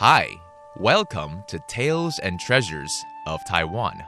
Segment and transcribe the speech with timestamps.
[0.00, 0.28] Hi,
[0.78, 4.02] welcome to Tales and Treasures of Taiwan.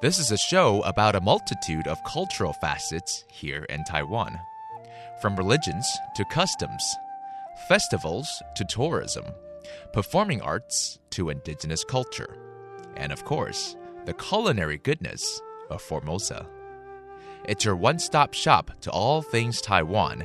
[0.00, 4.40] This is a show about a multitude of cultural facets here in Taiwan,
[5.20, 5.86] from religions
[6.16, 6.96] to customs,
[7.68, 9.26] festivals to tourism,
[9.92, 12.38] performing arts to indigenous culture,
[12.96, 13.76] and of course,
[14.06, 16.46] the culinary goodness of Formosa.
[17.44, 20.22] It's your one stop shop to all things Taiwan,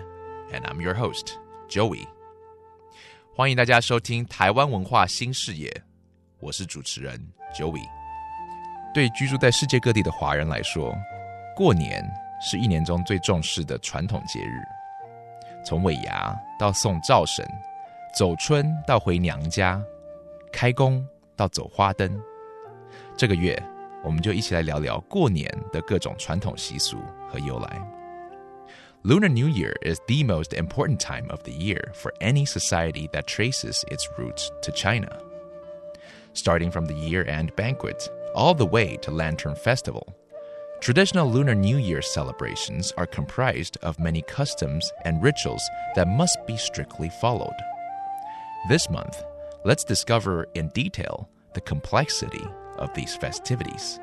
[0.53, 1.31] and I'm your host,
[1.67, 2.05] Joey.
[3.35, 5.67] 欢迎大家收听《台湾文化新视野》，
[6.39, 7.19] 我是主持人
[7.55, 7.81] Joey。
[8.93, 10.95] 对居住在世界各地的华人来说，
[11.55, 12.07] 过年
[12.39, 14.61] 是一年中最重视的传统节日。
[15.65, 17.43] 从尾牙到送灶神，
[18.15, 19.81] 走春到回娘家，
[20.53, 21.03] 开工
[21.35, 22.15] 到走花灯，
[23.17, 23.59] 这个月
[24.06, 26.98] 我们就一起来聊聊过年的各种传统习俗
[27.28, 28.02] 和由来。
[29.04, 33.82] Lunar New Year is the most important time of the year for any society that traces
[33.90, 35.08] its roots to China.
[36.34, 40.14] Starting from the year end banquet all the way to Lantern Festival,
[40.80, 45.62] traditional Lunar New Year celebrations are comprised of many customs and rituals
[45.96, 47.56] that must be strictly followed.
[48.68, 49.24] This month,
[49.64, 52.46] let's discover in detail the complexity
[52.78, 54.00] of these festivities.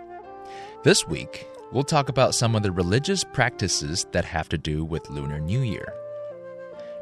[0.83, 5.09] This week, we'll talk about some of the religious practices that have to do with
[5.09, 5.93] Lunar New Year.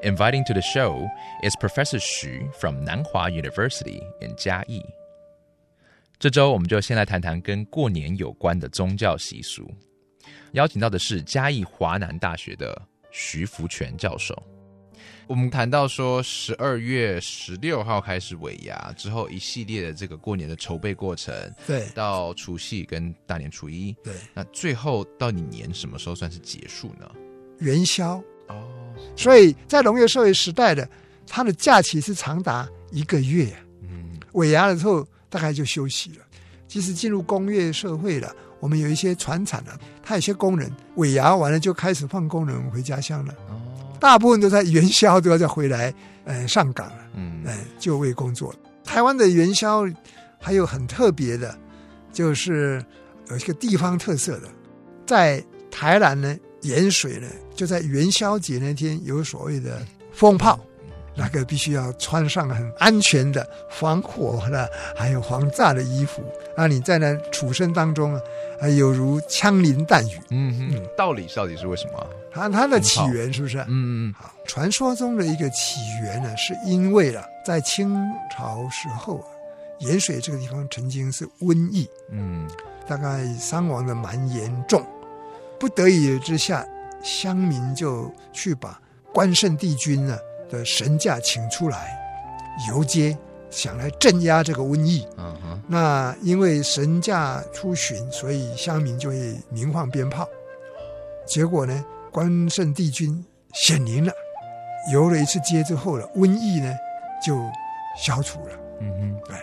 [0.04, 1.08] Inviting to the show
[1.44, 4.84] is Professor Xu from Nanhua University in Jiayi.
[6.20, 9.70] 这周我们就先来谈谈跟过年有关的宗教习俗。
[10.54, 12.80] 邀请到的是嘉义华南大学的
[13.12, 14.36] 徐福全教授。
[15.27, 21.35] 我们谈到说，十二月十六号开始尾牙之后，一系列的这个过年的筹备过程，
[21.67, 27.11] 对，到除夕跟大年初一，对，那最后到你年什么时候算是结束呢？
[27.59, 28.23] 元宵。
[28.49, 28.69] 哦，
[29.17, 30.87] 所以在农业社会时代的，
[31.27, 36.25] 它的假期是长达一个月，嗯，尾牙的时候大概就休息了。
[36.67, 43.33] 即使进入工业社会了，我们有一些船产了，它有些工人尾牙完了就开始放工人回家乡了。
[43.49, 43.62] 哦，
[44.03, 48.53] 大部分都在元宵都要再回来，呃，上岗了，嗯，呃，就位工作。
[48.83, 49.85] 台湾的元宵
[50.41, 51.57] 还有很特别的，
[52.13, 52.85] 就是
[53.31, 54.49] 有一个地方特色的，
[55.07, 55.41] 在
[55.71, 59.81] 台南呢，盐水呢，就在元宵节那天有所谓的
[60.13, 60.59] 风炮，
[61.15, 66.23] 那个必须要穿上很安全的防火的，还有防炸的衣服，
[66.57, 68.21] 那你在那处身当中啊，
[68.61, 70.21] 呃有如枪林弹雨。
[70.31, 72.07] 嗯哼，道理到底是为什么？
[72.33, 73.59] 它它的起源是不是？
[73.69, 77.95] 嗯嗯好，传说中的一个起源呢，是因为啊，在清
[78.35, 79.27] 朝时候啊，
[79.81, 82.49] 盐水这个地方曾经是瘟疫，嗯
[82.89, 84.85] 大概伤亡的蛮严重，
[85.61, 86.67] 不得已之下，
[87.03, 88.81] 乡民就去把
[89.13, 90.19] 关圣帝君呢
[90.53, 91.99] 的神驾请出来
[92.69, 93.17] 游街，
[93.49, 95.09] 想来镇压这个瘟疫。
[95.17, 100.29] 嗯哼，那因为神驾出巡，所以乡民就会鸣放鞭炮。
[101.27, 101.83] 结果呢，
[102.13, 103.25] 关圣帝君
[103.55, 104.13] 显灵了，
[104.93, 106.75] 游了一次街之后了，瘟疫呢
[107.25, 107.35] 就
[107.97, 108.51] 消除了。
[108.81, 109.35] 嗯哼，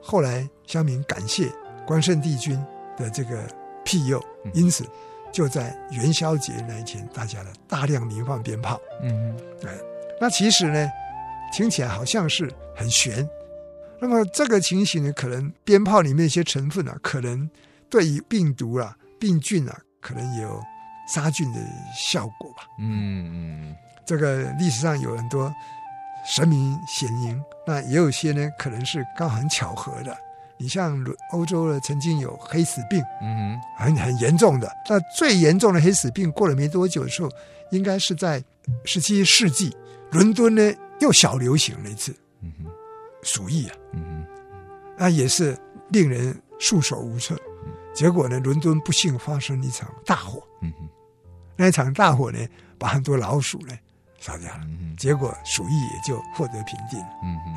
[0.00, 1.52] 后来乡民感谢
[1.86, 2.58] 关圣帝君
[2.96, 3.42] 的这个
[3.84, 4.18] 庇佑，
[4.54, 4.84] 因此
[5.30, 8.80] 就在元宵节那一天，大家呢大量鸣放鞭炮。
[9.02, 9.68] 嗯哼，
[10.20, 10.90] 那其实呢，
[11.52, 13.28] 听起来好像是很悬。
[14.00, 17.48] 那么这个情形呢，可能鞭炮里面一些成分啊，可能
[17.88, 20.60] 对于病毒啊、病菌啊，可能有
[21.08, 21.60] 杀菌的
[21.96, 22.64] 效果吧。
[22.78, 23.76] 嗯嗯
[24.06, 25.52] 这个历史上有很多
[26.26, 30.14] 神明显灵，那也有些呢，可能是刚好很巧合的。
[30.56, 31.02] 你像
[31.32, 34.70] 欧洲呢，曾经有黑死病，嗯很很严重的。
[34.88, 37.30] 那最严重的黑死病过了没多久的时候，
[37.70, 38.42] 应该是在
[38.84, 39.74] 十七世纪，
[40.14, 42.70] 伦敦呢又小流行了一次嗯哼，
[43.22, 44.24] 鼠疫啊，嗯
[44.96, 45.58] 那也是
[45.90, 47.36] 令人束手无策。
[47.92, 50.88] 结果呢，伦敦不幸发生了一场大火，嗯哼，
[51.56, 52.38] 那一场大火呢，
[52.78, 53.76] 把很多老鼠呢
[54.18, 57.08] 烧掉了，嗯，结果鼠疫也就获得平定了。
[57.24, 57.54] 嗯哼，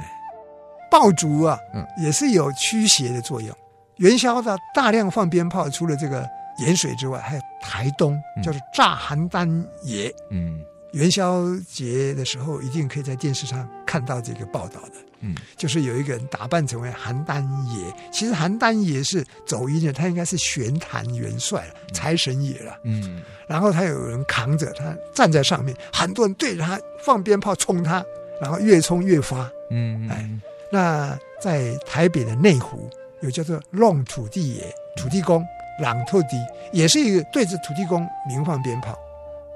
[0.89, 1.85] 爆竹啊，嗯。
[2.03, 3.55] 也是有驱邪的作用。
[3.97, 6.27] 元宵的大量放鞭炮，除了这个
[6.59, 8.43] 盐水之外，还有台东嗯。
[8.43, 10.13] 叫做炸邯郸爷。
[10.31, 10.59] 嗯
[10.93, 14.93] 元宵节的时候，一定可以在电视上看到这个报道的。
[15.19, 22.77] 嗯就是有一个人打扮成为邯郸爷，其实邯郸爷是走音的，他应该是玄坛元帅了，财神爷了。
[22.83, 28.05] 嗯然后他有人扛着他站在上面，很多人对着他放鞭炮冲他，
[28.39, 29.49] 然后越冲越发。
[29.71, 30.29] 嗯哎
[30.71, 32.87] 那在台北的内湖
[33.21, 35.43] 有叫做弄土地爷、土地公、
[35.81, 36.37] 朗特地，
[36.71, 38.95] 也是一个对着土地公鸣放鞭炮。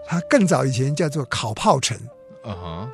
[0.06, 1.98] 它更早以前叫做烤炮城，
[2.44, 2.90] 嗯哼，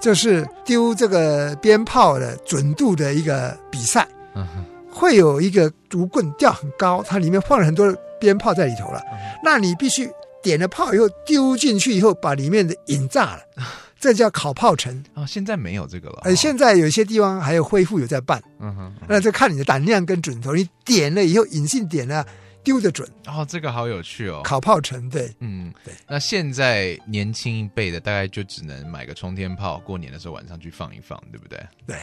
[0.00, 4.06] 就是丢这个鞭炮的准度的一个比赛。
[4.34, 9.02] 嗯哼，会有一个竹棍吊很高，它里面放了很多鞭炮在里头了。
[9.42, 10.08] 那你必须
[10.42, 13.40] 点了炮以后丢进去以后，把里面的引炸了，
[13.98, 15.02] 这叫烤炮城。
[15.14, 16.20] 哦，现在没有这个了。
[16.24, 20.54] 呃，现在有些地方还有恢复有在办，嗯哼，那就看你的胆量跟准头。
[20.54, 22.24] 你点了以后引信点了，
[22.63, 24.41] 丢得准，哦，这个好有趣哦。
[24.43, 25.31] 烤炮城对。
[25.39, 25.93] 嗯，对。
[26.07, 31.59] 那现在年轻一辈的大概就只能买个冲天炮，过年的时候晚上去放一放，对不对？
[31.85, 31.95] 对，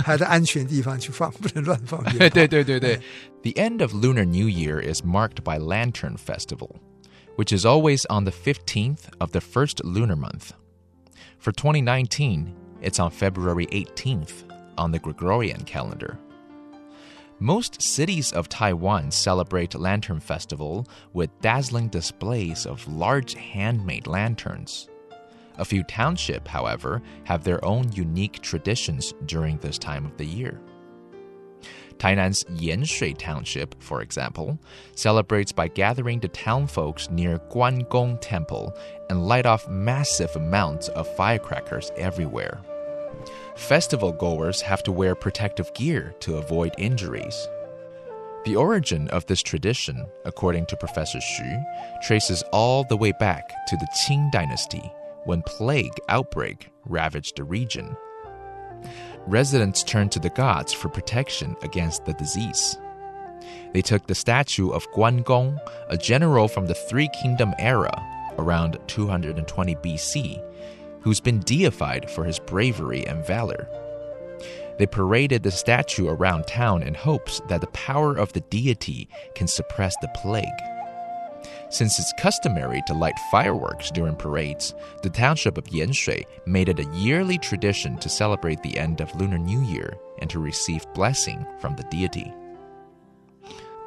[0.00, 2.28] 还在安全地方去放，不能乱放鞭炮。
[2.28, 3.00] 对对对对。
[3.42, 6.76] The end of Lunar New Year is marked by Lantern Festival,
[7.36, 10.50] which is always on the 15th of the first lunar month.
[11.40, 14.44] For 2019, it's on February 18th
[14.76, 16.16] on the Gregorian calendar.
[17.41, 24.87] Most cities of Taiwan celebrate Lantern Festival with dazzling displays of large handmade lanterns.
[25.57, 30.61] A few townships, however, have their own unique traditions during this time of the year.
[31.97, 34.59] Tainan's Yanshui Township, for example,
[34.93, 38.71] celebrates by gathering the townfolks near Guanggong Temple
[39.09, 42.61] and light off massive amounts of firecrackers everywhere.
[43.55, 47.47] Festival goers have to wear protective gear to avoid injuries.
[48.45, 51.63] The origin of this tradition, according to Professor Xu,
[52.01, 54.91] traces all the way back to the Qing dynasty
[55.25, 57.95] when plague outbreak ravaged the region.
[59.27, 62.77] Residents turned to the gods for protection against the disease.
[63.73, 65.57] They took the statue of Guangong,
[65.89, 67.91] a general from the Three Kingdom era,
[68.39, 70.50] around 220 BC,
[71.01, 73.67] who's been deified for his bravery and valor.
[74.77, 79.47] They paraded the statue around town in hopes that the power of the deity can
[79.47, 80.47] suppress the plague.
[81.69, 86.95] Since it's customary to light fireworks during parades, the township of Yanshui made it a
[86.95, 91.75] yearly tradition to celebrate the end of Lunar New Year and to receive blessing from
[91.75, 92.33] the deity.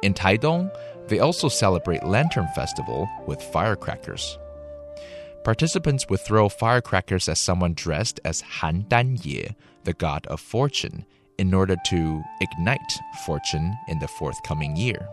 [0.01, 0.71] In Taidong,
[1.07, 4.39] they also celebrate Lantern Festival with firecrackers.
[5.45, 11.05] Participants would throw firecrackers at someone dressed as Han Dan Ye, the god of fortune,
[11.37, 12.79] in order to ignite
[13.27, 15.07] fortune in the forthcoming year.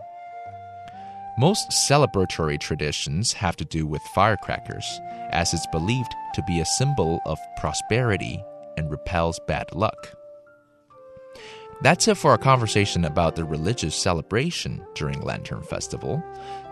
[1.37, 4.99] Most celebratory traditions have to do with firecrackers,
[5.29, 8.43] as it's believed to be a symbol of prosperity
[8.75, 10.15] and repels bad luck.
[11.83, 16.23] That's it for our conversation about the religious celebration during Lantern Festival.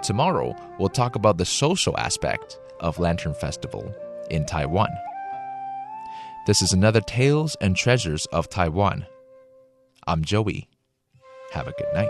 [0.02, 3.96] Tomorrow, we'll talk about the social aspect of Lantern Festival
[4.30, 4.90] in Taiwan.
[6.48, 9.06] This is another Tales and Treasures of Taiwan.
[10.08, 10.68] I'm Joey.
[11.54, 12.10] Have a good night.